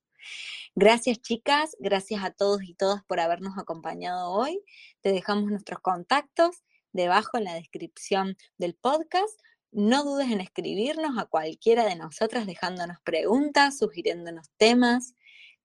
Gracias 0.75 1.21
chicas, 1.21 1.75
gracias 1.79 2.23
a 2.23 2.31
todos 2.31 2.63
y 2.63 2.73
todas 2.73 3.03
por 3.03 3.19
habernos 3.19 3.57
acompañado 3.57 4.31
hoy. 4.31 4.63
Te 5.01 5.11
dejamos 5.11 5.49
nuestros 5.51 5.79
contactos 5.79 6.63
debajo 6.91 7.37
en 7.37 7.43
la 7.43 7.53
descripción 7.53 8.37
del 8.57 8.73
podcast. 8.75 9.39
No 9.71 10.03
dudes 10.03 10.31
en 10.31 10.41
escribirnos 10.41 11.17
a 11.17 11.25
cualquiera 11.25 11.85
de 11.85 11.95
nosotras 11.95 12.45
dejándonos 12.45 12.97
preguntas, 13.03 13.77
sugiriéndonos 13.77 14.49
temas. 14.57 15.15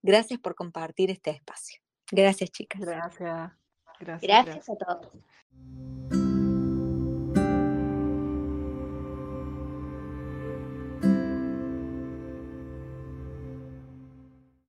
Gracias 0.01 0.39
por 0.39 0.55
compartir 0.55 1.11
este 1.11 1.31
espacio. 1.31 1.81
Gracias 2.11 2.51
chicas. 2.51 2.81
Gracias. 2.81 3.51
Gracias, 3.99 4.21
gracias. 4.21 4.69
a 4.69 4.75
todos. 4.75 6.28